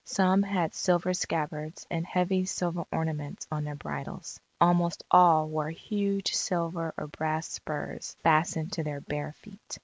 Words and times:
Some 0.07 0.41
had 0.41 0.73
silver 0.73 1.13
scabbards, 1.13 1.85
and 1.91 2.03
heavy 2.07 2.45
silver 2.45 2.85
ornaments 2.91 3.45
on 3.51 3.65
their 3.65 3.75
bridles. 3.75 4.39
Almost 4.59 5.03
all 5.11 5.47
wore 5.49 5.69
huge 5.69 6.33
silver 6.33 6.91
or 6.97 7.05
brass 7.05 7.47
spurs 7.47 8.15
fastened 8.23 8.71
to 8.73 8.83
their 8.83 8.99
bare 9.01 9.33
feet. 9.33 9.77